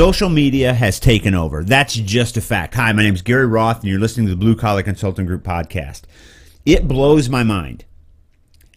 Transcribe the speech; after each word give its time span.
Social 0.00 0.30
media 0.30 0.72
has 0.72 0.98
taken 0.98 1.34
over. 1.34 1.62
That's 1.62 1.92
just 1.92 2.38
a 2.38 2.40
fact. 2.40 2.74
Hi, 2.74 2.90
my 2.92 3.02
name 3.02 3.12
is 3.12 3.20
Gary 3.20 3.44
Roth, 3.44 3.80
and 3.80 3.90
you're 3.90 4.00
listening 4.00 4.28
to 4.28 4.32
the 4.32 4.38
Blue 4.38 4.56
Collar 4.56 4.82
Consulting 4.82 5.26
Group 5.26 5.42
podcast. 5.42 6.04
It 6.64 6.88
blows 6.88 7.28
my 7.28 7.42
mind 7.42 7.84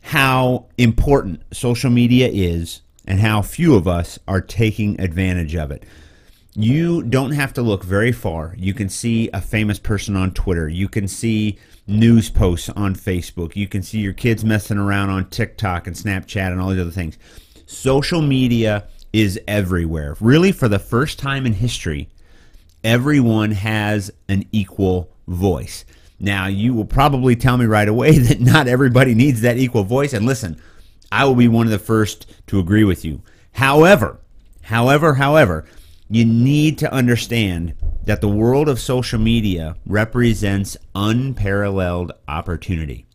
how 0.02 0.66
important 0.78 1.42
social 1.54 1.90
media 1.90 2.28
is 2.28 2.82
and 3.08 3.22
how 3.22 3.42
few 3.42 3.74
of 3.76 3.88
us 3.88 4.20
are 4.28 4.42
taking 4.42 5.00
advantage 5.00 5.56
of 5.56 5.72
it. 5.72 5.86
You 6.56 7.02
don't 7.04 7.32
have 7.32 7.54
to 7.54 7.62
look 7.62 7.86
very 7.86 8.12
far. 8.12 8.54
You 8.58 8.74
can 8.74 8.90
see 8.90 9.30
a 9.34 9.40
famous 9.40 9.80
person 9.80 10.18
on 10.18 10.34
Twitter. 10.34 10.68
You 10.68 10.90
can 10.90 11.08
see 11.08 11.58
news 11.88 12.30
posts 12.30 12.68
on 12.68 12.96
Facebook. 12.96 13.56
You 13.56 13.70
can 13.70 13.82
see 13.82 14.00
your 14.00 14.12
kids 14.12 14.44
messing 14.44 14.78
around 14.78 15.10
on 15.10 15.30
TikTok 15.30 15.88
and 15.88 15.96
Snapchat 15.96 16.52
and 16.52 16.60
all 16.60 16.72
these 16.72 16.82
other 16.82 16.92
things. 16.92 17.18
Social 17.66 18.22
media 18.22 18.90
is 19.14 19.40
everywhere. 19.48 20.18
Really, 20.20 20.52
for 20.52 20.68
the 20.68 20.80
first 20.80 21.20
time 21.20 21.46
in 21.46 21.54
history, 21.54 22.10
everyone 22.84 23.52
has 23.52 24.12
an 24.28 24.46
equal 24.52 25.10
voice. 25.28 25.86
Now, 26.20 26.48
you 26.48 26.74
will 26.74 26.86
probably 26.86 27.36
tell 27.36 27.58
me 27.58 27.66
right 27.66 27.88
away 27.88 28.18
that 28.18 28.42
not 28.42 28.68
everybody 28.68 29.14
needs 29.14 29.42
that 29.42 29.58
equal 29.58 29.84
voice. 29.84 30.14
And 30.14 30.26
listen, 30.26 30.60
I 31.12 31.26
will 31.26 31.36
be 31.36 31.48
one 31.48 31.68
of 31.68 31.72
the 31.72 31.80
first 31.80 32.26
to 32.48 32.60
agree 32.60 32.84
with 32.84 33.06
you. 33.06 33.22
However, 33.54 34.20
however, 34.64 35.14
however, 35.14 35.66
you 36.10 36.26
need 36.26 36.78
to 36.80 36.92
understand 36.92 37.76
that 38.06 38.20
the 38.20 38.28
world 38.28 38.68
of 38.68 38.80
social 38.80 39.20
media 39.20 39.76
represents 39.86 40.76
unparalleled 40.96 42.12
opportunity. 42.28 43.06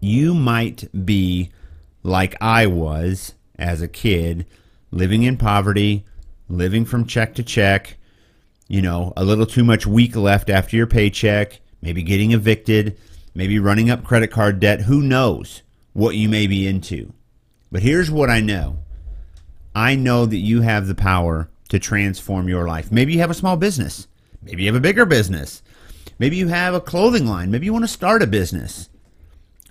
You 0.00 0.34
might 0.34 0.88
be 1.04 1.50
like 2.02 2.36
I 2.40 2.66
was 2.66 3.34
as 3.58 3.82
a 3.82 3.88
kid 3.88 4.46
living 4.90 5.22
in 5.22 5.36
poverty, 5.36 6.04
living 6.48 6.84
from 6.84 7.06
check 7.06 7.34
to 7.34 7.42
check, 7.42 7.96
you 8.68 8.82
know, 8.82 9.12
a 9.16 9.24
little 9.24 9.46
too 9.46 9.64
much 9.64 9.86
week 9.86 10.16
left 10.16 10.50
after 10.50 10.76
your 10.76 10.86
paycheck, 10.86 11.60
maybe 11.82 12.02
getting 12.02 12.32
evicted, 12.32 12.98
maybe 13.34 13.58
running 13.58 13.90
up 13.90 14.04
credit 14.04 14.30
card 14.30 14.60
debt. 14.60 14.82
Who 14.82 15.02
knows 15.02 15.62
what 15.92 16.16
you 16.16 16.28
may 16.28 16.46
be 16.46 16.66
into? 16.66 17.12
But 17.70 17.82
here's 17.82 18.10
what 18.10 18.30
I 18.30 18.40
know 18.40 18.78
I 19.74 19.94
know 19.94 20.26
that 20.26 20.38
you 20.38 20.62
have 20.62 20.86
the 20.86 20.94
power 20.94 21.50
to 21.68 21.78
transform 21.78 22.48
your 22.48 22.66
life. 22.66 22.90
Maybe 22.90 23.12
you 23.12 23.20
have 23.20 23.30
a 23.30 23.34
small 23.34 23.56
business, 23.56 24.08
maybe 24.42 24.62
you 24.62 24.68
have 24.68 24.76
a 24.76 24.80
bigger 24.80 25.04
business, 25.04 25.62
maybe 26.18 26.36
you 26.36 26.48
have 26.48 26.74
a 26.74 26.80
clothing 26.80 27.26
line, 27.26 27.50
maybe 27.50 27.66
you 27.66 27.72
want 27.72 27.84
to 27.84 27.88
start 27.88 28.22
a 28.22 28.26
business. 28.26 28.88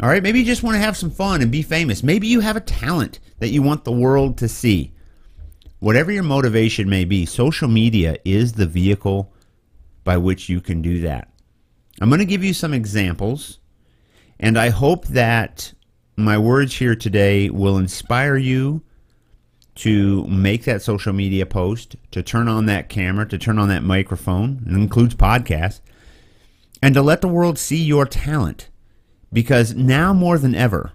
All 0.02 0.10
right, 0.10 0.22
maybe 0.22 0.40
you 0.40 0.46
just 0.46 0.62
want 0.62 0.76
to 0.76 0.82
have 0.82 0.98
some 0.98 1.10
fun 1.10 1.42
and 1.42 1.50
be 1.50 1.62
famous. 1.62 2.04
Maybe 2.04 2.28
you 2.28 2.42
have 2.42 2.58
a 2.58 2.62
talent 2.62 3.20
that 3.40 3.50
you 3.50 3.62
want 3.62 3.86
the 3.86 3.94
world 3.94 4.38
to 4.40 4.50
see. 4.50 4.92
Whatever 5.86 6.12
your 6.12 6.24
motivation 6.24 6.90
may 6.90 7.06
be, 7.06 7.28
social 7.28 7.68
media 7.68 8.18
is 8.26 8.54
the 8.54 8.66
vehicle 8.66 9.32
by 10.04 10.18
which 10.18 10.50
you 10.50 10.60
can 10.60 10.82
do 10.82 11.02
that. 11.02 11.32
I'm 12.02 12.10
going 12.10 12.18
to 12.18 12.26
give 12.26 12.44
you 12.44 12.56
some 12.56 12.74
examples, 12.74 13.60
and 14.40 14.58
I 14.58 14.70
hope 14.70 15.06
that 15.10 15.76
my 16.18 16.40
words 16.40 16.76
here 16.76 16.96
today 16.96 17.52
will 17.52 17.78
inspire 17.78 18.36
you 18.36 18.82
to 19.76 20.26
make 20.26 20.64
that 20.64 20.82
social 20.82 21.14
media 21.14 21.46
post, 21.46 21.96
to 22.10 22.24
turn 22.24 22.48
on 22.48 22.66
that 22.66 22.90
camera, 22.90 23.28
to 23.28 23.38
turn 23.38 23.60
on 23.60 23.70
that 23.70 23.84
microphone, 23.84 24.64
it 24.66 24.74
includes 24.74 25.14
podcasts, 25.14 25.82
and 26.82 26.96
to 26.96 27.04
let 27.04 27.22
the 27.22 27.28
world 27.28 27.60
see 27.60 27.78
your 27.78 28.08
talent. 28.08 28.70
Because 29.32 29.76
now 29.76 30.14
more 30.14 30.40
than 30.40 30.56
ever, 30.56 30.94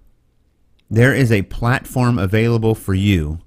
there 0.91 1.15
is 1.15 1.31
a 1.31 1.43
platform 1.43 2.19
available 2.19 2.75
for 2.75 2.93
you 2.95 3.39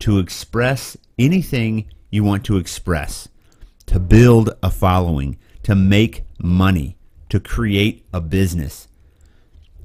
to 0.00 0.18
express 0.18 0.96
anything 1.18 1.88
you 2.10 2.24
want 2.24 2.44
to 2.44 2.56
express, 2.56 3.28
to 3.86 3.98
build 3.98 4.50
a 4.62 4.70
following, 4.70 5.38
to 5.62 5.74
make 5.74 6.24
money, 6.38 6.96
to 7.28 7.40
create 7.40 8.06
a 8.12 8.20
business. 8.20 8.88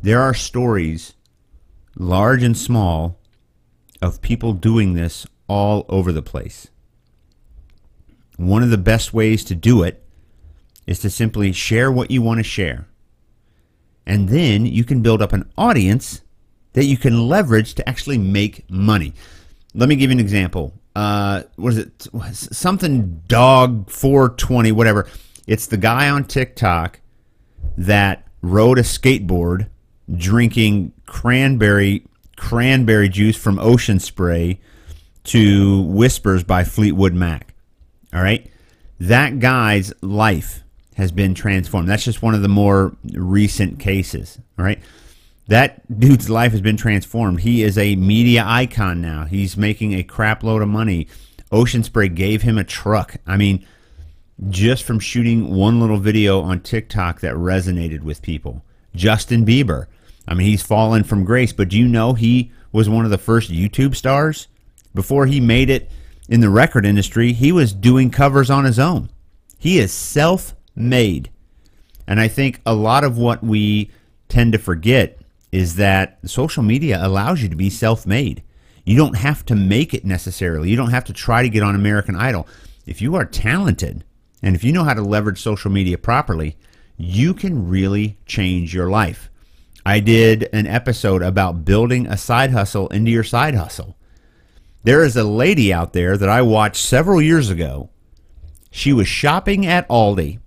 There 0.02 0.22
are 0.22 0.34
stories, 0.34 1.14
large 1.96 2.44
and 2.44 2.58
small, 2.58 3.20
of 4.02 4.22
people 4.22 4.54
doing 4.54 4.94
this 4.94 5.28
all 5.48 5.86
over 5.90 6.12
the 6.12 6.22
place. 6.22 6.68
One 8.38 8.64
of 8.64 8.72
the 8.72 8.78
best 8.78 9.14
ways 9.14 9.44
to 9.46 9.56
do 9.56 9.84
it 9.84 10.04
is 10.88 11.00
to 11.00 11.10
simply 11.10 11.52
share 11.52 11.92
what 11.92 12.10
you 12.10 12.22
want 12.22 12.40
to 12.40 12.44
share. 12.44 12.88
And 14.06 14.30
then 14.30 14.66
you 14.66 14.84
can 14.84 15.02
build 15.02 15.22
up 15.22 15.34
an 15.34 15.52
audience 15.58 16.22
that 16.74 16.86
you 16.86 16.98
can 16.98 17.28
leverage 17.28 17.76
to 17.76 17.88
actually 17.88 18.18
make 18.18 18.70
money. 18.70 19.14
Let 19.74 19.90
me 19.90 19.96
give 19.96 20.10
you 20.10 20.16
an 20.16 20.20
example. 20.20 20.74
Uh, 20.96 21.44
what 21.56 21.74
is 21.74 21.78
it? 21.78 22.08
Something 22.34 23.22
dog 23.28 23.90
420, 23.90 24.72
whatever. 24.72 25.08
It's 25.48 25.68
the 25.68 25.78
guy 25.78 26.10
on 26.10 26.26
TikTok 26.26 27.00
that 27.78 28.28
rode 28.42 28.78
a 28.78 28.84
skateboard 28.84 29.70
drinking 30.14 30.94
cranberry 31.06 32.06
cranberry 32.36 33.08
juice 33.08 33.38
from 33.38 33.60
Ocean 33.60 34.00
Spray 34.00 34.60
to 35.26 35.84
Whispers 35.84 36.44
by 36.44 36.64
Fleetwood 36.64 37.14
Mac. 37.14 37.54
All 38.14 38.22
right? 38.22 38.50
That 39.00 39.40
guy's 39.40 39.94
life 40.02 40.64
has 40.96 41.12
been 41.12 41.34
transformed. 41.34 41.88
That's 41.88 42.04
just 42.04 42.22
one 42.22 42.34
of 42.34 42.42
the 42.42 42.50
more 42.50 42.96
recent 43.14 43.80
cases. 43.80 44.40
All 44.58 44.66
right? 44.66 44.80
That 45.48 46.00
dude's 46.00 46.30
life 46.30 46.52
has 46.52 46.62
been 46.62 46.78
transformed. 46.78 47.42
He 47.42 47.64
is 47.64 47.78
a 47.78 47.96
media 47.96 48.44
icon 48.46 49.02
now. 49.02 49.26
He's 49.26 49.58
making 49.58 49.94
a 49.94 50.04
crap 50.04 50.44
load 50.44 50.62
of 50.62 50.70
money. 50.70 51.08
Ocean 51.52 51.84
Spray 51.84 52.10
gave 52.10 52.44
him 52.44 52.58
a 52.58 52.64
truck. 52.64 53.18
I 53.28 53.38
mean, 53.38 53.66
just 54.50 54.84
from 54.84 55.00
shooting 55.00 55.54
one 55.54 55.80
little 55.80 55.98
video 55.98 56.42
on 56.42 56.62
TikTok 56.62 57.20
that 57.22 57.36
resonated 57.36 58.02
with 58.02 58.22
people. 58.22 58.64
Justin 58.96 59.46
Bieber 59.46 59.88
I 60.28 60.34
mean, 60.34 60.48
he's 60.48 60.64
fallen 60.64 61.04
from 61.04 61.24
grace, 61.24 61.52
but 61.52 61.70
do 61.70 61.78
you 61.78 61.88
know 61.88 62.14
he 62.14 62.52
was 62.72 62.90
one 62.90 63.06
of 63.06 63.12
the 63.12 63.18
first 63.18 63.52
YouTube 63.52 63.96
stars? 63.96 64.48
Before 64.94 65.26
he 65.26 65.40
made 65.40 65.70
it 65.70 65.90
in 66.30 66.42
the 66.42 66.50
record 66.50 66.86
industry, 66.86 67.34
he 67.34 67.52
was 67.52 67.74
doing 67.74 68.12
covers 68.12 68.50
on 68.50 68.66
his 68.66 68.80
own. 68.80 69.10
He 69.58 69.80
is 69.80 69.92
self 69.92 70.56
made. 70.76 71.30
And 72.08 72.20
I 72.20 72.28
think 72.28 72.62
a 72.66 72.74
lot 72.74 73.04
of 73.04 73.18
what 73.18 73.44
we 73.44 73.90
tend 74.28 74.54
to 74.54 74.60
forget 74.60 75.21
is 75.52 75.76
that 75.76 76.18
social 76.26 76.64
media 76.64 77.00
allows 77.06 77.42
you 77.42 77.50
to 77.50 77.56
be 77.56 77.70
self 77.70 78.06
made. 78.06 78.44
You 78.86 78.98
don't 78.98 79.18
have 79.18 79.46
to 79.46 79.56
make 79.56 79.94
it 79.94 80.06
necessarily, 80.06 80.70
you 80.70 80.76
don't 80.76 80.92
have 80.92 81.06
to 81.06 81.14
try 81.14 81.44
to 81.44 81.50
get 81.50 81.64
on 81.64 81.76
American 81.76 82.16
Idol. 82.16 82.48
If 82.86 83.02
you 83.02 83.16
are 83.16 83.26
talented 83.26 84.04
and 84.42 84.56
if 84.56 84.64
you 84.64 84.72
know 84.72 84.84
how 84.84 84.94
to 84.94 85.02
leverage 85.02 85.42
social 85.42 85.72
media 85.72 85.98
properly, 85.98 86.58
you 86.98 87.34
can 87.34 87.68
really 87.68 88.18
change 88.26 88.74
your 88.74 88.90
life. 88.90 89.30
I 89.86 90.00
did 90.00 90.48
an 90.54 90.68
episode 90.68 91.22
about 91.24 91.66
building 91.66 92.06
a 92.06 92.18
side 92.18 92.52
hustle 92.52 92.88
into 92.90 93.12
your 93.12 93.24
side 93.24 93.56
hustle. 93.56 93.98
There 94.84 95.04
is 95.04 95.16
a 95.16 95.24
lady 95.24 95.74
out 95.74 95.94
there 95.94 96.18
that 96.18 96.30
I 96.30 96.42
watched 96.42 96.84
several 96.84 97.22
years 97.22 97.50
ago. 97.50 97.90
She 98.72 98.94
was 98.94 99.08
shopping 99.08 99.66
at 99.66 99.88
Aldi. 99.90 100.40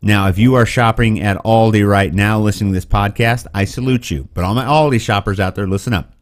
Now, 0.00 0.28
if 0.28 0.38
you 0.38 0.54
are 0.54 0.66
shopping 0.66 1.20
at 1.20 1.38
Aldi 1.38 1.88
right 1.88 2.12
now 2.12 2.38
listening 2.38 2.72
to 2.72 2.76
this 2.76 2.84
podcast, 2.84 3.46
I 3.52 3.64
salute 3.64 4.10
you. 4.10 4.28
But 4.32 4.44
all 4.44 4.54
my 4.54 4.64
Aldi 4.64 5.00
shoppers 5.00 5.40
out 5.40 5.56
there, 5.56 5.66
listen 5.66 5.92
up. 5.92 6.12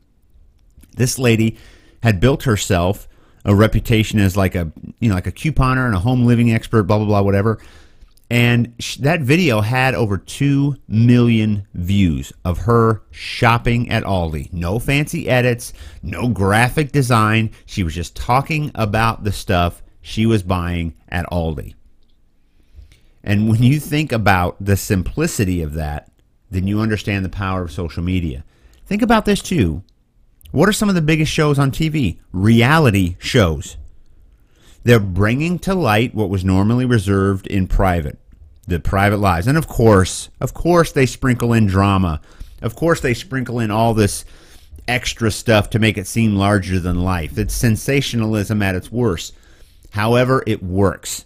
This 0.96 1.18
lady 1.18 1.58
had 2.02 2.20
built 2.20 2.44
herself 2.44 3.06
a 3.44 3.54
reputation 3.54 4.18
as 4.18 4.36
like 4.36 4.54
a 4.54 4.72
you 4.98 5.08
know 5.08 5.14
like 5.14 5.26
a 5.26 5.32
couponer 5.32 5.86
and 5.86 5.94
a 5.94 6.00
home 6.00 6.24
living 6.24 6.52
expert, 6.52 6.84
blah 6.84 6.96
blah 6.96 7.06
blah, 7.06 7.22
whatever. 7.22 7.60
And 8.28 8.74
sh- 8.80 8.96
that 8.96 9.20
video 9.20 9.60
had 9.60 9.94
over 9.94 10.18
2 10.18 10.76
million 10.88 11.66
views 11.74 12.32
of 12.44 12.58
her 12.58 13.02
shopping 13.12 13.88
at 13.88 14.02
Aldi. 14.02 14.52
No 14.52 14.80
fancy 14.80 15.28
edits, 15.28 15.72
no 16.02 16.28
graphic 16.28 16.90
design. 16.90 17.52
She 17.66 17.84
was 17.84 17.94
just 17.94 18.16
talking 18.16 18.72
about 18.74 19.22
the 19.22 19.30
stuff 19.30 19.80
she 20.02 20.26
was 20.26 20.42
buying 20.42 20.94
at 21.08 21.26
Aldi. 21.30 21.74
And 23.26 23.48
when 23.48 23.62
you 23.62 23.80
think 23.80 24.12
about 24.12 24.56
the 24.60 24.76
simplicity 24.76 25.60
of 25.60 25.74
that, 25.74 26.08
then 26.48 26.68
you 26.68 26.80
understand 26.80 27.24
the 27.24 27.28
power 27.28 27.62
of 27.62 27.72
social 27.72 28.02
media. 28.02 28.44
Think 28.86 29.02
about 29.02 29.24
this 29.24 29.42
too. 29.42 29.82
What 30.52 30.68
are 30.68 30.72
some 30.72 30.88
of 30.88 30.94
the 30.94 31.02
biggest 31.02 31.32
shows 31.32 31.58
on 31.58 31.72
TV? 31.72 32.18
Reality 32.30 33.16
shows. 33.18 33.76
They're 34.84 35.00
bringing 35.00 35.58
to 35.60 35.74
light 35.74 36.14
what 36.14 36.30
was 36.30 36.44
normally 36.44 36.84
reserved 36.84 37.48
in 37.48 37.66
private, 37.66 38.16
the 38.68 38.78
private 38.78 39.16
lives. 39.16 39.48
And 39.48 39.58
of 39.58 39.66
course, 39.66 40.28
of 40.40 40.54
course, 40.54 40.92
they 40.92 41.04
sprinkle 41.04 41.52
in 41.52 41.66
drama. 41.66 42.20
Of 42.62 42.76
course, 42.76 43.00
they 43.00 43.12
sprinkle 43.12 43.58
in 43.58 43.72
all 43.72 43.92
this 43.92 44.24
extra 44.86 45.32
stuff 45.32 45.68
to 45.70 45.80
make 45.80 45.98
it 45.98 46.06
seem 46.06 46.36
larger 46.36 46.78
than 46.78 47.02
life. 47.02 47.36
It's 47.36 47.54
sensationalism 47.54 48.62
at 48.62 48.76
its 48.76 48.92
worst. 48.92 49.34
However, 49.90 50.44
it 50.46 50.62
works. 50.62 51.24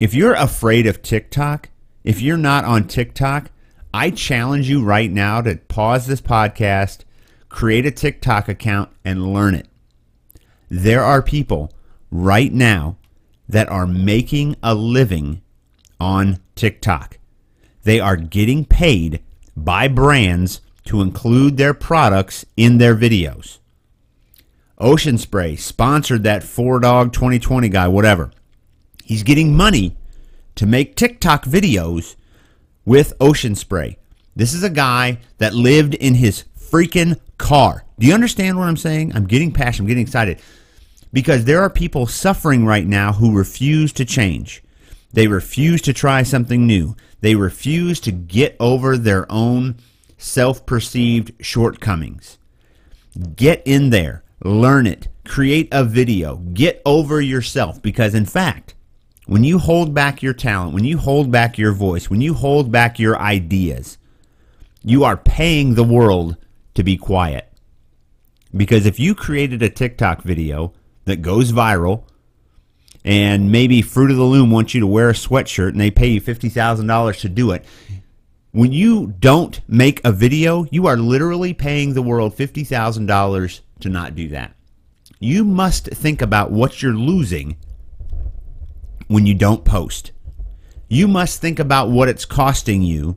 If 0.00 0.14
you're 0.14 0.32
afraid 0.32 0.86
of 0.86 1.02
TikTok, 1.02 1.68
if 2.04 2.22
you're 2.22 2.38
not 2.38 2.64
on 2.64 2.88
TikTok, 2.88 3.50
I 3.92 4.08
challenge 4.08 4.66
you 4.66 4.82
right 4.82 5.10
now 5.10 5.42
to 5.42 5.56
pause 5.56 6.06
this 6.06 6.22
podcast, 6.22 7.00
create 7.50 7.84
a 7.84 7.90
TikTok 7.90 8.48
account, 8.48 8.88
and 9.04 9.34
learn 9.34 9.54
it. 9.54 9.68
There 10.70 11.04
are 11.04 11.20
people 11.20 11.74
right 12.10 12.50
now 12.50 12.96
that 13.46 13.68
are 13.68 13.86
making 13.86 14.56
a 14.62 14.74
living 14.74 15.42
on 16.00 16.38
TikTok. 16.54 17.18
They 17.82 18.00
are 18.00 18.16
getting 18.16 18.64
paid 18.64 19.22
by 19.54 19.86
brands 19.86 20.62
to 20.86 21.02
include 21.02 21.58
their 21.58 21.74
products 21.74 22.46
in 22.56 22.78
their 22.78 22.96
videos. 22.96 23.58
Ocean 24.78 25.18
Spray 25.18 25.56
sponsored 25.56 26.22
that 26.22 26.42
Four 26.42 26.80
Dog 26.80 27.12
2020 27.12 27.68
guy, 27.68 27.86
whatever. 27.86 28.30
He's 29.10 29.24
getting 29.24 29.56
money 29.56 29.96
to 30.54 30.66
make 30.66 30.94
TikTok 30.94 31.44
videos 31.44 32.14
with 32.84 33.12
Ocean 33.20 33.56
Spray. 33.56 33.98
This 34.36 34.54
is 34.54 34.62
a 34.62 34.70
guy 34.70 35.18
that 35.38 35.52
lived 35.52 35.94
in 35.94 36.14
his 36.14 36.44
freaking 36.56 37.18
car. 37.36 37.82
Do 37.98 38.06
you 38.06 38.14
understand 38.14 38.56
what 38.56 38.68
I'm 38.68 38.76
saying? 38.76 39.16
I'm 39.16 39.26
getting 39.26 39.50
passionate, 39.50 39.82
I'm 39.82 39.88
getting 39.88 40.04
excited. 40.04 40.40
Because 41.12 41.44
there 41.44 41.60
are 41.60 41.68
people 41.68 42.06
suffering 42.06 42.64
right 42.64 42.86
now 42.86 43.12
who 43.12 43.36
refuse 43.36 43.92
to 43.94 44.04
change. 44.04 44.62
They 45.12 45.26
refuse 45.26 45.82
to 45.82 45.92
try 45.92 46.22
something 46.22 46.64
new. 46.64 46.94
They 47.20 47.34
refuse 47.34 47.98
to 48.02 48.12
get 48.12 48.54
over 48.60 48.96
their 48.96 49.26
own 49.28 49.78
self 50.18 50.64
perceived 50.66 51.32
shortcomings. 51.44 52.38
Get 53.34 53.60
in 53.64 53.90
there, 53.90 54.22
learn 54.44 54.86
it, 54.86 55.08
create 55.26 55.66
a 55.72 55.82
video, 55.82 56.36
get 56.36 56.80
over 56.86 57.20
yourself. 57.20 57.82
Because, 57.82 58.14
in 58.14 58.24
fact, 58.24 58.76
when 59.26 59.44
you 59.44 59.58
hold 59.58 59.94
back 59.94 60.22
your 60.22 60.34
talent, 60.34 60.74
when 60.74 60.84
you 60.84 60.98
hold 60.98 61.30
back 61.30 61.58
your 61.58 61.72
voice, 61.72 62.10
when 62.10 62.20
you 62.20 62.34
hold 62.34 62.72
back 62.72 62.98
your 62.98 63.18
ideas, 63.18 63.98
you 64.82 65.04
are 65.04 65.16
paying 65.16 65.74
the 65.74 65.84
world 65.84 66.36
to 66.74 66.82
be 66.82 66.96
quiet. 66.96 67.46
Because 68.56 68.86
if 68.86 68.98
you 68.98 69.14
created 69.14 69.62
a 69.62 69.68
TikTok 69.68 70.22
video 70.22 70.72
that 71.04 71.22
goes 71.22 71.52
viral, 71.52 72.04
and 73.04 73.50
maybe 73.50 73.80
Fruit 73.82 74.10
of 74.10 74.16
the 74.16 74.24
Loom 74.24 74.50
wants 74.50 74.74
you 74.74 74.80
to 74.80 74.86
wear 74.86 75.08
a 75.08 75.14
sweatshirt 75.14 75.70
and 75.70 75.80
they 75.80 75.90
pay 75.90 76.08
you 76.08 76.20
$50,000 76.20 77.20
to 77.20 77.28
do 77.28 77.52
it, 77.52 77.64
when 78.52 78.72
you 78.72 79.14
don't 79.18 79.60
make 79.68 80.04
a 80.04 80.12
video, 80.12 80.66
you 80.70 80.86
are 80.86 80.96
literally 80.96 81.54
paying 81.54 81.94
the 81.94 82.02
world 82.02 82.36
$50,000 82.36 83.60
to 83.80 83.88
not 83.88 84.14
do 84.14 84.28
that. 84.28 84.54
You 85.20 85.44
must 85.44 85.86
think 85.86 86.20
about 86.20 86.50
what 86.50 86.82
you're 86.82 86.92
losing 86.92 87.56
when 89.10 89.26
you 89.26 89.34
don't 89.34 89.64
post. 89.64 90.12
You 90.86 91.08
must 91.08 91.40
think 91.40 91.58
about 91.58 91.90
what 91.90 92.08
it's 92.08 92.24
costing 92.24 92.80
you 92.80 93.16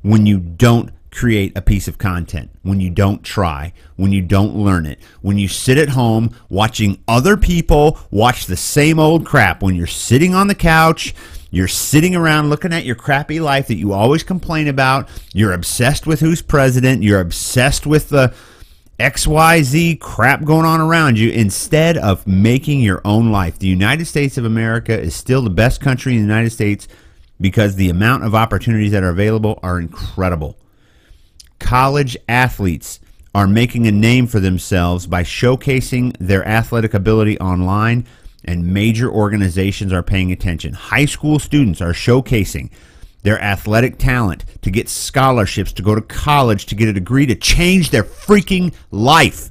when 0.00 0.24
you 0.24 0.40
don't 0.40 0.92
create 1.10 1.52
a 1.54 1.60
piece 1.60 1.86
of 1.86 1.98
content, 1.98 2.50
when 2.62 2.80
you 2.80 2.88
don't 2.88 3.22
try, 3.22 3.74
when 3.96 4.12
you 4.12 4.22
don't 4.22 4.56
learn 4.56 4.86
it, 4.86 4.98
when 5.20 5.36
you 5.36 5.46
sit 5.46 5.76
at 5.76 5.90
home 5.90 6.34
watching 6.48 7.02
other 7.06 7.36
people 7.36 7.98
watch 8.10 8.46
the 8.46 8.56
same 8.56 8.98
old 8.98 9.26
crap, 9.26 9.62
when 9.62 9.74
you're 9.74 9.86
sitting 9.86 10.34
on 10.34 10.46
the 10.46 10.54
couch, 10.54 11.14
you're 11.50 11.68
sitting 11.68 12.16
around 12.16 12.48
looking 12.48 12.72
at 12.72 12.86
your 12.86 12.96
crappy 12.96 13.40
life 13.40 13.66
that 13.66 13.76
you 13.76 13.92
always 13.92 14.22
complain 14.22 14.68
about, 14.68 15.06
you're 15.34 15.52
obsessed 15.52 16.06
with 16.06 16.20
who's 16.20 16.40
president, 16.40 17.02
you're 17.02 17.20
obsessed 17.20 17.86
with 17.86 18.08
the 18.08 18.32
XYZ 19.00 19.98
crap 19.98 20.44
going 20.44 20.66
on 20.66 20.80
around 20.80 21.18
you 21.18 21.30
instead 21.30 21.96
of 21.96 22.26
making 22.26 22.80
your 22.80 23.00
own 23.04 23.32
life. 23.32 23.58
The 23.58 23.66
United 23.66 24.04
States 24.04 24.36
of 24.36 24.44
America 24.44 24.98
is 24.98 25.14
still 25.14 25.42
the 25.42 25.50
best 25.50 25.80
country 25.80 26.12
in 26.12 26.18
the 26.18 26.26
United 26.26 26.50
States 26.50 26.86
because 27.40 27.76
the 27.76 27.88
amount 27.88 28.24
of 28.24 28.34
opportunities 28.34 28.92
that 28.92 29.02
are 29.02 29.08
available 29.08 29.58
are 29.62 29.80
incredible 29.80 30.56
college 31.60 32.16
athletes 32.28 32.98
are 33.32 33.46
making 33.46 33.86
a 33.86 33.92
name 33.92 34.26
for 34.26 34.40
themselves 34.40 35.06
by 35.06 35.22
showcasing 35.22 36.16
their 36.18 36.44
athletic 36.48 36.94
ability 36.94 37.38
online, 37.38 38.04
and 38.44 38.74
major 38.74 39.08
organizations 39.08 39.92
are 39.92 40.02
paying 40.02 40.32
attention. 40.32 40.72
High 40.72 41.04
school 41.04 41.38
students 41.38 41.80
are 41.80 41.92
showcasing 41.92 42.70
their 43.22 43.40
athletic 43.40 43.98
talent 43.98 44.44
to 44.62 44.70
get 44.70 44.88
scholarships, 44.88 45.72
to 45.74 45.82
go 45.82 45.94
to 45.94 46.00
college, 46.00 46.66
to 46.66 46.74
get 46.74 46.88
a 46.88 46.92
degree, 46.92 47.26
to 47.26 47.34
change 47.34 47.90
their 47.90 48.04
freaking 48.04 48.74
life. 48.90 49.50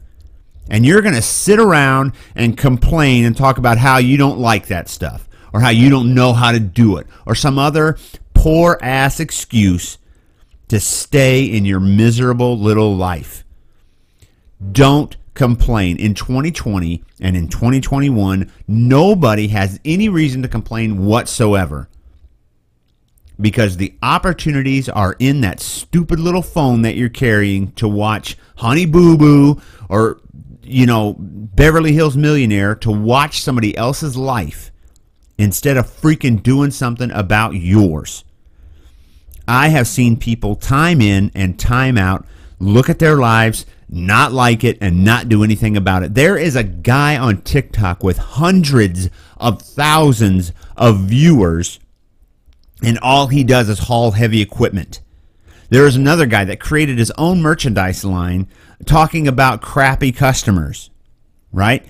And 0.69 0.85
you're 0.85 1.01
going 1.01 1.15
to 1.15 1.21
sit 1.21 1.59
around 1.59 2.13
and 2.35 2.57
complain 2.57 3.25
and 3.25 3.35
talk 3.35 3.57
about 3.57 3.77
how 3.77 3.97
you 3.97 4.17
don't 4.17 4.39
like 4.39 4.67
that 4.67 4.87
stuff 4.87 5.27
or 5.51 5.61
how 5.61 5.69
you 5.69 5.89
don't 5.89 6.13
know 6.13 6.33
how 6.33 6.51
to 6.51 6.59
do 6.59 6.97
it 6.97 7.07
or 7.25 7.35
some 7.35 7.57
other 7.57 7.97
poor 8.33 8.77
ass 8.81 9.19
excuse 9.19 9.97
to 10.67 10.79
stay 10.79 11.43
in 11.45 11.65
your 11.65 11.79
miserable 11.79 12.57
little 12.57 12.95
life. 12.95 13.43
Don't 14.71 15.17
complain. 15.33 15.97
In 15.97 16.13
2020 16.13 17.03
and 17.19 17.35
in 17.35 17.47
2021, 17.47 18.51
nobody 18.67 19.47
has 19.47 19.79
any 19.83 20.09
reason 20.09 20.41
to 20.43 20.47
complain 20.47 21.05
whatsoever 21.05 21.89
because 23.39 23.77
the 23.77 23.93
opportunities 24.01 24.89
are 24.89 25.15
in 25.19 25.41
that 25.41 25.59
stupid 25.59 26.19
little 26.19 26.41
phone 26.41 26.81
that 26.81 26.95
you're 26.95 27.09
carrying 27.09 27.71
to 27.73 27.87
watch 27.87 28.37
Honey 28.57 28.85
Boo 28.85 29.17
Boo 29.17 29.61
or, 29.87 30.19
you 30.61 30.85
know, 30.85 31.15
Beverly 31.17 31.93
Hills 31.93 32.17
Millionaire 32.17 32.75
to 32.75 32.91
watch 32.91 33.41
somebody 33.41 33.75
else's 33.77 34.17
life 34.17 34.71
instead 35.37 35.77
of 35.77 35.87
freaking 35.87 36.43
doing 36.43 36.71
something 36.71 37.11
about 37.11 37.53
yours. 37.53 38.25
I 39.47 39.69
have 39.69 39.87
seen 39.87 40.17
people 40.17 40.55
time 40.55 41.01
in 41.01 41.31
and 41.33 41.57
time 41.57 41.97
out 41.97 42.25
look 42.59 42.89
at 42.89 42.99
their 42.99 43.17
lives, 43.17 43.65
not 43.87 44.31
like 44.31 44.63
it, 44.63 44.77
and 44.81 45.03
not 45.03 45.29
do 45.29 45.43
anything 45.43 45.75
about 45.77 46.03
it. 46.03 46.13
There 46.13 46.37
is 46.37 46.55
a 46.55 46.63
guy 46.63 47.17
on 47.17 47.41
TikTok 47.41 48.03
with 48.03 48.17
hundreds 48.17 49.09
of 49.37 49.61
thousands 49.61 50.51
of 50.75 50.99
viewers, 50.99 51.79
and 52.83 52.97
all 52.99 53.27
he 53.27 53.43
does 53.43 53.69
is 53.69 53.79
haul 53.79 54.11
heavy 54.11 54.41
equipment. 54.41 55.01
There 55.69 55.85
is 55.85 55.95
another 55.95 56.25
guy 56.25 56.45
that 56.45 56.59
created 56.59 56.97
his 56.97 57.11
own 57.17 57.41
merchandise 57.41 58.03
line 58.03 58.47
talking 58.85 59.27
about 59.27 59.61
crappy 59.61 60.11
customers, 60.11 60.89
right? 61.51 61.85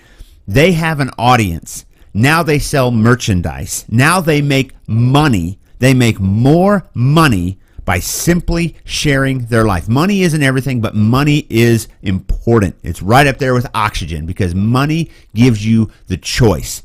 They 0.47 0.73
have 0.73 0.99
an 0.99 1.11
audience. 1.17 1.85
Now 2.13 2.43
they 2.43 2.59
sell 2.59 2.91
merchandise. 2.91 3.85
Now 3.87 4.19
they 4.19 4.41
make 4.41 4.73
money 4.87 5.59
they 5.79 5.93
make 5.93 6.19
more 6.19 6.85
money 6.93 7.57
by 7.85 7.99
simply 7.99 8.75
sharing 8.83 9.45
their 9.45 9.63
life. 9.63 9.89
Money 9.89 10.21
isn't 10.21 10.43
everything, 10.43 10.79
but 10.79 10.93
money 10.93 11.47
is 11.49 11.87
important. 12.03 12.75
It's 12.83 13.01
right 13.01 13.25
up 13.25 13.37
there 13.37 13.53
with 13.53 13.65
oxygen 13.73 14.25
because 14.25 14.53
money 14.53 15.09
gives 15.33 15.65
you 15.65 15.89
the 16.07 16.17
choice. 16.17 16.83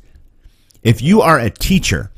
If 0.83 1.03
you 1.03 1.21
are 1.21 1.39
a 1.39 1.51
teacher 1.51 2.11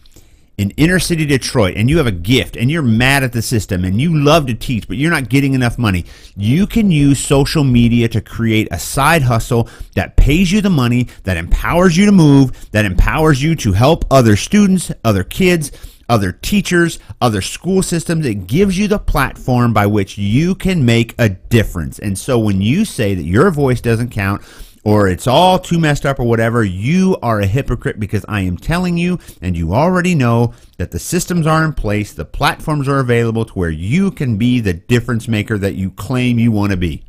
in 0.59 0.71
inner 0.73 0.99
city 0.99 1.27
Detroit 1.27 1.75
and 1.77 1.91
you 1.91 1.99
have 1.99 2.07
a 2.07 2.13
gift 2.13 2.57
and 2.57 2.71
you're 2.71 2.83
mad 2.83 3.23
at 3.23 3.33
the 3.33 3.43
system 3.43 3.85
and 3.85 4.01
you 4.01 4.17
love 4.19 4.47
to 4.47 4.55
teach, 4.55 4.89
but 4.89 4.97
you're 4.97 5.11
not 5.11 5.29
getting 5.29 5.55
enough 5.55 5.79
money, 5.79 6.05
you 6.37 6.67
can 6.67 6.91
use 6.91 7.19
social 7.19 7.65
media 7.65 8.09
to 8.09 8.21
create 8.21 8.69
a 8.71 8.79
side 8.79 9.23
hustle 9.23 9.69
that 9.95 10.17
pays 10.17 10.51
you 10.51 10.61
the 10.61 10.71
money, 10.71 11.09
that 11.25 11.37
empowers 11.37 11.97
you 11.97 12.07
to 12.07 12.13
move, 12.13 12.71
that 12.71 12.85
empowers 12.85 13.43
you 13.43 13.55
to 13.57 13.73
help 13.73 14.05
other 14.11 14.37
students, 14.37 14.91
other 15.05 15.25
kids 15.25 15.73
other 16.09 16.33
teachers, 16.33 16.99
other 17.21 17.43
school 17.43 17.83
systems. 17.83 18.27
It 18.27 18.47
gives 18.47 18.79
you 18.79 18.89
the 18.89 18.99
platform 18.99 19.73
by 19.73 19.87
which 19.87 20.17
you 20.17 20.55
can 20.55 20.85
make 20.85 21.15
a 21.19 21.29
difference. 21.29 21.99
And 21.99 22.17
so 22.17 22.39
when 22.39 22.61
you 22.61 22.85
say 22.85 23.15
that 23.15 23.25
your 23.25 23.51
voice 23.51 23.81
doesn't 23.81 24.11
count, 24.11 24.43
or 24.87 25.09
it's 25.09 25.27
all 25.27 25.59
too 25.59 25.81
messed 25.81 26.07
up 26.07 26.21
or 26.21 26.23
whatever, 26.23 26.63
you 26.63 27.17
are 27.21 27.41
a 27.41 27.47
hypocrite 27.47 27.99
because 27.99 28.25
I 28.29 28.43
am 28.43 28.57
telling 28.57 28.97
you, 28.97 29.19
and 29.43 29.57
you 29.57 29.75
already 29.75 30.15
know 30.15 30.55
that 30.77 30.93
the 30.93 31.01
systems 31.01 31.45
are 31.45 31.65
in 31.65 31.73
place, 31.73 32.13
the 32.13 32.25
platforms 32.25 32.87
are 32.87 33.01
available 33.01 33.45
to 33.47 33.53
where 33.55 33.69
you 33.69 34.13
can 34.13 34.37
be 34.37 34.61
the 34.61 34.75
difference 34.75 35.27
maker 35.27 35.59
that 35.59 35.75
you 35.75 35.91
claim 35.91 36.39
you 36.39 36.53
want 36.53 36.71
to 36.71 36.77
be. 36.77 37.03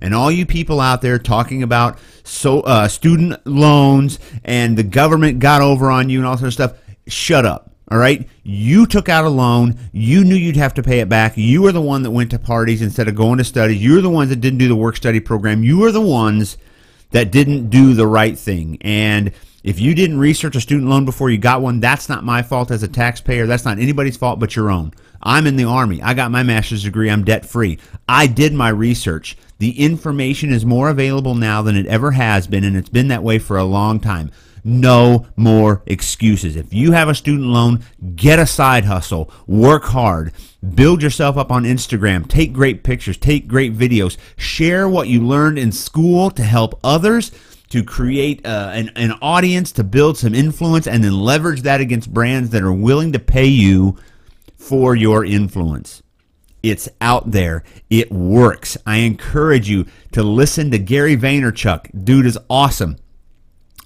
And 0.00 0.14
all 0.14 0.30
you 0.30 0.46
people 0.46 0.80
out 0.80 1.02
there 1.02 1.18
talking 1.18 1.64
about 1.64 1.98
so 2.22 2.60
uh, 2.60 2.86
student 2.86 3.44
loans 3.44 4.20
and 4.44 4.78
the 4.78 4.84
government 4.84 5.40
got 5.40 5.62
over 5.62 5.90
on 5.90 6.08
you 6.08 6.20
and 6.20 6.28
all 6.28 6.36
sort 6.36 6.46
of 6.46 6.52
stuff, 6.52 6.74
shut 7.08 7.44
up. 7.44 7.65
All 7.90 7.98
right. 7.98 8.28
You 8.42 8.86
took 8.86 9.08
out 9.08 9.24
a 9.24 9.28
loan. 9.28 9.78
You 9.92 10.24
knew 10.24 10.34
you'd 10.34 10.56
have 10.56 10.74
to 10.74 10.82
pay 10.82 11.00
it 11.00 11.08
back. 11.08 11.36
You 11.36 11.62
were 11.62 11.72
the 11.72 11.80
one 11.80 12.02
that 12.02 12.10
went 12.10 12.30
to 12.32 12.38
parties 12.38 12.82
instead 12.82 13.06
of 13.06 13.14
going 13.14 13.38
to 13.38 13.44
studies. 13.44 13.82
You're 13.82 14.02
the 14.02 14.10
ones 14.10 14.30
that 14.30 14.40
didn't 14.40 14.58
do 14.58 14.68
the 14.68 14.76
work 14.76 14.96
study 14.96 15.20
program. 15.20 15.62
You 15.62 15.78
were 15.78 15.92
the 15.92 16.00
ones 16.00 16.58
that 17.10 17.30
didn't 17.30 17.70
do 17.70 17.94
the 17.94 18.06
right 18.06 18.36
thing. 18.36 18.78
And 18.80 19.32
if 19.62 19.80
you 19.80 19.94
didn't 19.94 20.18
research 20.18 20.56
a 20.56 20.60
student 20.60 20.88
loan 20.88 21.04
before 21.04 21.30
you 21.30 21.38
got 21.38 21.62
one, 21.62 21.80
that's 21.80 22.08
not 22.08 22.24
my 22.24 22.42
fault 22.42 22.70
as 22.70 22.82
a 22.82 22.88
taxpayer. 22.88 23.46
That's 23.46 23.64
not 23.64 23.78
anybody's 23.78 24.16
fault 24.16 24.40
but 24.40 24.56
your 24.56 24.70
own. 24.70 24.92
I'm 25.22 25.46
in 25.46 25.56
the 25.56 25.64
Army. 25.64 26.02
I 26.02 26.14
got 26.14 26.30
my 26.30 26.42
master's 26.42 26.84
degree. 26.84 27.10
I'm 27.10 27.24
debt 27.24 27.46
free. 27.46 27.78
I 28.08 28.26
did 28.26 28.52
my 28.52 28.68
research. 28.68 29.36
The 29.58 29.80
information 29.80 30.52
is 30.52 30.66
more 30.66 30.88
available 30.88 31.34
now 31.34 31.62
than 31.62 31.76
it 31.76 31.86
ever 31.86 32.12
has 32.12 32.46
been, 32.46 32.62
and 32.62 32.76
it's 32.76 32.90
been 32.90 33.08
that 33.08 33.22
way 33.22 33.38
for 33.38 33.56
a 33.56 33.64
long 33.64 33.98
time. 33.98 34.30
No 34.68 35.28
more 35.36 35.84
excuses. 35.86 36.56
If 36.56 36.74
you 36.74 36.90
have 36.90 37.08
a 37.08 37.14
student 37.14 37.46
loan, 37.46 37.84
get 38.16 38.40
a 38.40 38.46
side 38.46 38.84
hustle, 38.84 39.30
work 39.46 39.84
hard, 39.84 40.32
build 40.74 41.02
yourself 41.02 41.36
up 41.36 41.52
on 41.52 41.62
Instagram, 41.62 42.28
take 42.28 42.52
great 42.52 42.82
pictures, 42.82 43.16
take 43.16 43.46
great 43.46 43.76
videos, 43.78 44.16
share 44.36 44.88
what 44.88 45.06
you 45.06 45.20
learned 45.20 45.56
in 45.56 45.70
school 45.70 46.32
to 46.32 46.42
help 46.42 46.80
others 46.82 47.30
to 47.68 47.84
create 47.84 48.44
uh, 48.44 48.72
an, 48.74 48.90
an 48.96 49.12
audience, 49.22 49.70
to 49.70 49.84
build 49.84 50.18
some 50.18 50.34
influence, 50.34 50.88
and 50.88 51.04
then 51.04 51.16
leverage 51.16 51.62
that 51.62 51.80
against 51.80 52.12
brands 52.12 52.50
that 52.50 52.64
are 52.64 52.72
willing 52.72 53.12
to 53.12 53.20
pay 53.20 53.46
you 53.46 53.96
for 54.56 54.96
your 54.96 55.24
influence. 55.24 56.02
It's 56.64 56.88
out 57.00 57.30
there. 57.30 57.62
It 57.88 58.10
works. 58.10 58.76
I 58.84 58.96
encourage 58.96 59.70
you 59.70 59.86
to 60.10 60.24
listen 60.24 60.72
to 60.72 60.78
Gary 60.80 61.16
Vaynerchuk. 61.16 62.04
Dude 62.04 62.26
is 62.26 62.36
awesome. 62.50 62.96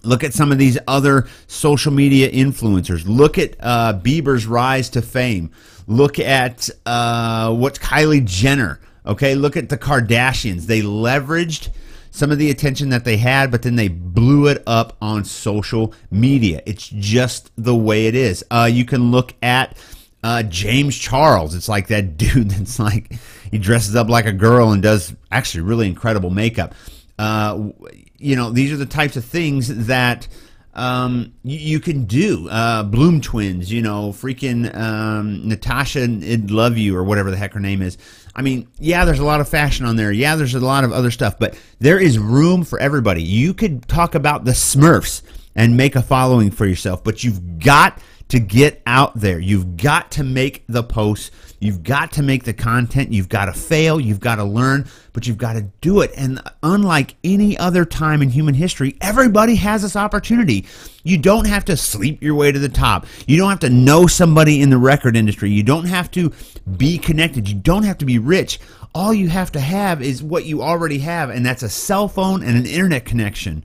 Look 0.03 0.25
at 0.25 0.33
some 0.33 0.53
of 0.53 0.59
these 0.59 0.79
other 0.87 1.29
social 1.47 1.93
media 1.93 2.31
influencers. 2.31 3.05
Look 3.07 3.39
at 3.39 3.57
uh, 3.61 3.95
Bieber's 4.03 4.47
rise 4.47 4.89
to 4.91 5.03
fame. 5.03 5.51
Look 5.87 6.19
at 6.19 6.71
uh, 6.87 7.55
what's 7.55 7.79
Kylie 7.79 8.25
Jenner. 8.25 8.81
Okay, 9.05 9.35
look 9.35 9.57
at 9.57 9.69
the 9.69 9.79
Kardashians. 9.79 10.67
They 10.67 10.83
leveraged 10.83 11.71
some 12.11 12.31
of 12.31 12.39
the 12.39 12.51
attention 12.51 12.91
that 12.91 13.05
they 13.05 13.17
had, 13.17 13.51
but 13.51 13.63
then 13.63 13.77
they 13.77 13.89
blew 13.89 14.47
it 14.49 14.63
up 14.67 14.97
on 15.01 15.25
social 15.25 15.95
media. 16.11 16.63
It's 16.67 16.89
just 16.89 17.51
the 17.57 17.75
way 17.75 18.07
it 18.07 18.15
is. 18.15 18.45
Uh, 18.51 18.69
you 18.71 18.85
can 18.85 19.11
look 19.11 19.35
at 19.43 19.77
uh, 20.23 20.43
James 20.45 20.97
Charles. 20.97 21.55
It's 21.55 21.69
like 21.69 21.89
that 21.89 22.17
dude 22.17 22.51
that's 22.51 22.79
like 22.79 23.13
he 23.51 23.59
dresses 23.59 23.97
up 23.97 24.09
like 24.09 24.27
a 24.27 24.33
girl 24.33 24.73
and 24.73 24.83
does 24.83 25.15
actually 25.31 25.63
really 25.63 25.87
incredible 25.87 26.31
makeup. 26.31 26.75
Uh, 27.21 27.69
you 28.17 28.35
know, 28.35 28.49
these 28.51 28.73
are 28.73 28.79
the 28.79 28.87
types 28.87 29.15
of 29.15 29.25
things 29.27 29.87
that 29.89 30.27
um, 30.73 31.35
you, 31.43 31.59
you, 31.59 31.81
can 31.81 32.07
do. 32.07 32.49
Uh, 32.49 32.83
Bloom 32.83 33.21
twins, 33.21 33.71
you 33.71 33.83
know, 33.83 34.09
freaking 34.09 34.75
um, 34.75 35.47
Natasha 35.47 36.01
and 36.01 36.51
Love 36.51 36.79
You 36.79 36.97
or 36.97 37.05
whatever 37.05 37.31
the 37.31 37.37
heck 37.37 37.53
her 37.53 37.61
name 37.61 37.83
is. 37.83 37.99
I 38.35 38.41
mean, 38.41 38.69
yeah, 38.79 39.05
there's 39.05 39.19
a 39.19 39.25
lot 39.25 39.43
of 39.43 39.51
fashion 39.51 39.85
on 39.85 39.97
there. 39.97 40.11
Yeah, 40.11 40.35
there's 40.35 40.55
a 40.55 40.61
lot 40.61 40.83
of 40.83 40.93
other 40.93 41.11
stuff, 41.11 41.39
but 41.39 41.59
there 41.79 42.01
is 42.01 42.19
room 42.19 42.65
for 42.65 42.81
everybody. 42.81 43.23
You 43.23 43.53
could 43.53 43.87
talk 43.87 44.15
about 44.15 44.47
the 44.47 44.53
Smurfs 44.53 45.21
and 45.55 45.77
make 45.77 45.97
a 45.97 46.03
following 46.03 46.51
for 46.51 46.65
yourself, 46.65 47.05
but 47.05 47.23
you've 47.23 47.59
got 47.59 48.01
to 48.31 48.41
get 48.41 48.81
out 48.87 49.15
there. 49.15 49.39
You've 49.39 49.77
got 49.77 50.13
to 50.13 50.25
make 50.25 50.65
the 50.69 50.83
posts. 50.83 51.31
You've 51.59 51.83
got 51.83 52.13
to 52.13 52.23
make 52.23 52.45
the 52.45 52.55
content. 52.55 53.13
You've 53.13 53.29
got 53.29 53.47
to 53.47 53.53
fail. 53.53 54.01
You've 54.01 54.21
got 54.21 54.37
to 54.37 54.45
learn, 54.45 54.87
but 55.13 55.27
you've 55.27 55.37
got 55.37 55.55
to 55.55 55.63
do 55.81 56.01
it. 56.01 56.13
And 56.17 56.41
unlike 56.63 57.17
any 57.23 57.59
other 57.59 57.85
time 57.85 58.23
in 58.23 58.31
human 58.31 58.55
history, 58.55 58.97
everybody 59.01 59.57
has 59.57 59.83
this 59.83 59.97
opportunity. 59.97 60.67
You 61.03 61.19
don't 61.19 61.47
have 61.47 61.65
to 61.67 61.77
sleep 61.77 62.23
your 62.23 62.35
way 62.35 62.51
to 62.51 62.59
the 62.59 62.69
top. 62.69 63.07
You 63.27 63.37
don't 63.37 63.51
have 63.51 63.61
to 63.61 63.71
know 63.71 64.07
somebody 64.07 64.63
in 64.63 64.71
the 64.71 64.79
record 64.79 65.17
industry. 65.17 65.51
You 65.51 65.63
don't 65.63 65.87
have 65.87 66.11
to 66.13 66.33
be 66.77 66.99
connected. 66.99 67.49
You 67.49 67.57
don't 67.57 67.83
have 67.83 67.99
to 67.99 68.07
be 68.07 68.19
rich. 68.19 68.61
All 68.95 69.13
you 69.13 69.29
have 69.29 69.53
to 69.53 69.61
have 69.61 70.03
is 70.03 70.23
what 70.23 70.47
you 70.47 70.63
already 70.63 70.99
have, 70.99 71.31
and 71.31 71.45
that's 71.45 71.63
a 71.63 71.69
cell 71.69 72.09
phone 72.09 72.43
and 72.43 72.57
an 72.57 72.67
internet 72.67 73.05
connection. 73.05 73.65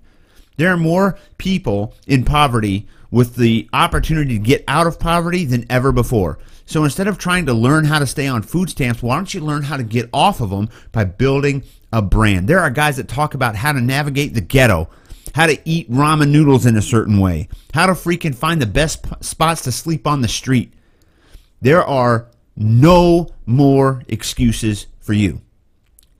There 0.58 0.72
are 0.72 0.78
more 0.78 1.18
people 1.38 1.94
in 2.08 2.24
poverty 2.24 2.88
with 3.12 3.36
the 3.36 3.70
opportunity 3.74 4.38
to 4.38 4.44
get 4.44 4.64
out 4.68 4.88
of 4.88 5.00
poverty 5.00 5.46
than 5.46 5.66
ever 5.70 5.92
before. 5.92 6.38
So 6.66 6.84
instead 6.84 7.08
of 7.08 7.18
trying 7.18 7.46
to 7.46 7.54
learn 7.54 7.86
how 7.86 8.00
to 8.00 8.08
stay 8.08 8.28
on 8.28 8.42
food 8.42 8.70
stamps, 8.70 9.04
why 9.04 9.16
don't 9.16 9.34
you 9.34 9.42
learn 9.42 9.64
how 9.64 9.78
to 9.78 9.84
get 9.84 10.10
off 10.12 10.42
of 10.42 10.50
them 10.50 10.70
by 10.92 11.06
building 11.06 11.64
a 11.94 12.02
brand? 12.02 12.48
There 12.48 12.60
are 12.60 12.70
guys 12.70 12.98
that 12.98 13.08
talk 13.08 13.34
about 13.34 13.56
how 13.56 13.72
to 13.72 13.82
navigate 13.82 14.34
the 14.34 14.42
ghetto, 14.42 14.90
how 15.34 15.46
to 15.46 15.60
eat 15.66 15.90
ramen 15.92 16.30
noodles 16.30 16.66
in 16.66 16.76
a 16.76 16.82
certain 16.82 17.20
way, 17.20 17.50
how 17.74 17.86
to 17.86 17.94
freaking 17.94 18.34
find 18.34 18.62
the 18.62 18.66
best 18.66 19.06
spots 19.24 19.62
to 19.62 19.72
sleep 19.72 20.08
on 20.08 20.22
the 20.22 20.28
street. 20.28 20.74
There 21.62 21.84
are 21.84 22.28
no 22.56 23.30
more 23.46 24.02
excuses 24.08 24.88
for 25.00 25.14
you. 25.14 25.42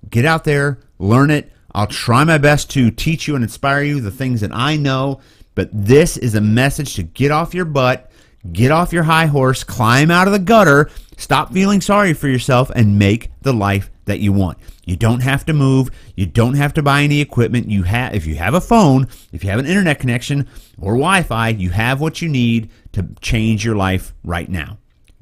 Get 0.10 0.26
out 0.26 0.44
there, 0.44 0.80
learn 1.00 1.32
it. 1.32 1.52
I'll 1.76 1.88
try 1.88 2.24
my 2.24 2.38
best 2.38 2.72
to 2.72 2.90
teach 2.90 3.28
you 3.28 3.36
and 3.36 3.44
inspire 3.44 3.84
you 3.84 4.02
the 4.02 4.10
things 4.10 4.42
that 4.42 4.52
I 4.54 4.78
know 4.78 5.20
but 5.56 5.70
this 5.72 6.18
is 6.18 6.36
a 6.36 6.42
message 6.42 6.96
to 6.96 7.04
get 7.04 7.32
off 7.32 7.54
your 7.54 7.66
butt, 7.66 8.12
get 8.52 8.72
off 8.72 8.94
your 8.94 9.04
high 9.04 9.26
horse, 9.26 9.64
climb 9.64 10.12
out 10.12 10.28
of 10.28 10.34
the 10.34 10.40
gutter, 10.40 10.92
stop 11.18 11.52
feeling 11.54 11.82
sorry 11.82 12.14
for 12.14 12.28
yourself, 12.28 12.70
and 12.76 13.00
make 13.00 13.32
the 13.42 13.54
life 13.54 13.90
that 14.04 14.20
you 14.20 14.34
want. 14.34 14.58
You 14.86 14.98
don't 14.98 15.22
have 15.22 15.46
to 15.46 15.54
move. 15.54 15.90
You 16.16 16.28
don't 16.28 16.54
have 16.54 16.74
to 16.74 16.84
buy 16.84 17.02
any 17.02 17.22
equipment. 17.22 17.72
You 17.72 17.84
have, 17.84 18.14
if 18.14 18.28
you 18.28 18.36
have 18.36 18.54
a 18.54 18.62
phone, 18.62 19.08
if 19.32 19.44
you 19.44 19.50
have 19.50 19.58
an 19.58 19.66
internet 19.66 20.00
connection 20.00 20.48
or 20.78 20.94
Wi-Fi, 20.94 21.50
you 21.50 21.72
have 21.72 22.02
what 22.02 22.22
you 22.22 22.30
need 22.30 22.70
to 22.92 23.08
change 23.22 23.66
your 23.66 23.76
life 23.76 24.14
right 24.24 24.50
now. 24.50 24.78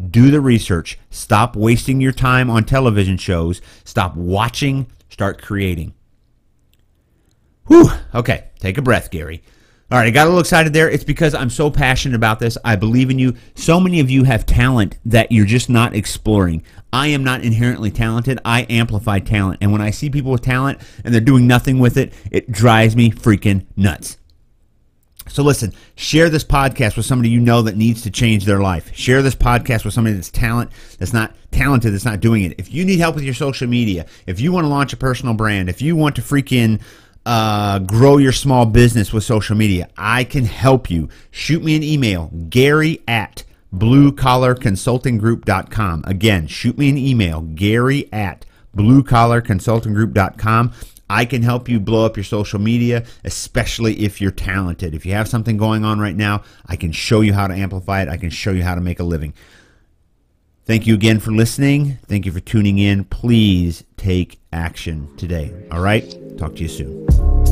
Do 0.10 0.32
the 0.32 0.42
research. 0.42 0.98
Stop 1.12 1.56
wasting 1.56 2.02
your 2.02 2.12
time 2.12 2.50
on 2.50 2.66
television 2.66 3.16
shows. 3.18 3.62
Stop 3.86 4.16
watching. 4.16 4.88
Start 5.10 5.42
creating. 5.42 5.94
Whew. 7.68 7.90
Okay, 8.14 8.46
take 8.60 8.78
a 8.78 8.82
breath, 8.82 9.12
Gary. 9.12 9.44
All 9.92 10.00
right, 10.00 10.08
I 10.08 10.12
got 10.12 10.24
a 10.24 10.30
little 10.30 10.40
excited 10.40 10.74
there. 10.74 10.90
It's 10.90 11.04
because 11.04 11.36
I'm 11.36 11.52
so 11.52 11.70
passionate 11.70 12.16
about 12.16 12.40
this. 12.40 12.58
I 12.66 12.76
believe 12.76 13.12
in 13.12 13.20
you. 13.20 13.36
So 13.54 13.80
many 13.80 14.00
of 14.00 14.10
you 14.10 14.24
have 14.24 14.46
talent 14.46 14.98
that 15.06 15.32
you're 15.32 15.46
just 15.46 15.70
not 15.70 15.94
exploring. 15.96 16.64
I 16.92 17.08
am 17.08 17.24
not 17.24 17.44
inherently 17.44 17.92
talented. 17.92 18.40
I 18.44 18.66
amplify 18.70 19.20
talent. 19.20 19.60
And 19.62 19.72
when 19.72 19.82
I 19.82 19.92
see 19.92 20.10
people 20.10 20.32
with 20.32 20.42
talent 20.42 20.80
and 21.04 21.14
they're 21.14 21.22
doing 21.22 21.46
nothing 21.46 21.80
with 21.80 21.98
it, 21.98 22.14
it 22.32 22.52
drives 22.52 22.96
me 22.96 23.12
freaking 23.12 23.68
nuts. 23.76 24.18
So 25.28 25.42
listen, 25.44 25.74
share 25.96 26.30
this 26.30 26.44
podcast 26.44 26.98
with 26.98 27.06
somebody 27.06 27.30
you 27.30 27.40
know 27.40 27.62
that 27.62 27.78
needs 27.78 28.02
to 28.04 28.12
change 28.12 28.46
their 28.46 28.60
life. 28.60 28.94
Share 28.96 29.22
this 29.22 29.36
podcast 29.36 29.86
with 29.86 29.94
somebody 29.94 30.16
that's 30.16 30.30
talent 30.30 30.72
that's 31.00 31.14
not 31.14 31.36
talented 31.52 31.94
that's 31.94 32.04
not 32.04 32.20
doing 32.20 32.44
it. 32.44 32.56
If 32.58 32.74
you 32.74 32.84
need 32.84 33.00
help 33.00 33.16
with 33.16 33.24
your 33.24 33.34
social 33.34 33.68
media, 33.68 34.06
if 34.28 34.42
you 34.42 34.52
want 34.52 34.66
to 34.66 34.70
launch 34.70 34.92
a 34.92 34.98
personal 34.98 35.34
brand, 35.34 35.70
if 35.70 35.82
you 35.82 35.96
want 35.96 36.16
to 36.18 36.22
freaking 36.22 36.82
uh, 37.26 37.80
grow 37.80 38.18
your 38.18 38.32
small 38.32 38.66
business 38.66 39.12
with 39.14 39.24
social 39.24 39.56
media, 39.56 39.90
I 39.98 40.24
can 40.24 40.46
help 40.46 40.90
you. 40.90 41.10
Shoot 41.32 41.64
me 41.64 41.76
an 41.76 41.84
email, 41.84 42.32
Gary 42.50 43.02
at 43.08 43.44
bluecollarconsultinggroup.com. 43.74 46.04
Again, 46.06 46.48
shoot 46.48 46.78
me 46.78 46.90
an 46.90 46.98
email, 46.98 47.42
Gary 47.42 48.12
at 48.12 48.46
bluecollarconsultinggroup.com. 48.76 50.74
I 51.10 51.26
can 51.26 51.42
help 51.44 51.68
you 51.70 51.80
blow 51.80 52.06
up 52.06 52.18
your 52.18 52.24
social 52.24 52.60
media, 52.60 53.06
especially 53.24 54.00
if 54.00 54.20
you're 54.20 54.32
talented. 54.32 54.96
If 54.96 55.06
you 55.06 55.14
have 55.14 55.28
something 55.28 55.58
going 55.58 55.86
on 55.86 56.00
right 56.00 56.16
now, 56.16 56.42
I 56.66 56.76
can 56.76 56.92
show 56.92 57.22
you 57.22 57.34
how 57.34 57.46
to 57.48 57.54
amplify 57.54 58.02
it. 58.02 58.10
I 58.10 58.18
can 58.18 58.32
show 58.32 58.52
you 58.52 58.64
how 58.64 58.74
to 58.76 58.82
make 58.82 59.00
a 59.00 59.04
living. 59.04 59.34
Thank 60.66 60.88
you 60.88 60.94
again 60.94 61.20
for 61.20 61.32
listening. 61.32 61.98
Thank 62.08 62.26
you 62.26 62.32
for 62.32 62.40
tuning 62.40 62.80
in. 62.80 63.04
Please 63.06 63.84
take 63.98 64.40
action 64.54 65.14
today. 65.18 65.54
All 65.72 65.82
right? 65.82 66.16
Talk 66.38 66.56
to 66.56 66.62
you 66.62 66.70
soon. 66.70 67.43